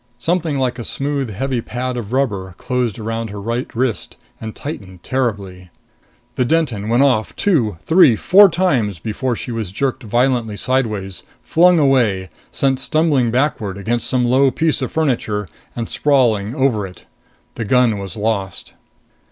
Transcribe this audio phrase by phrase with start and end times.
[0.17, 5.03] Something like a smooth, heavy pad of rubber closed around her right wrist and tightened
[5.03, 5.69] terribly.
[6.37, 11.77] The Denton went off, two, three, four times before she was jerked violently sideways, flung
[11.77, 17.05] away, sent stumbling backward against some low piece of furniture and, sprawling, over it.
[17.53, 18.73] The gun was lost.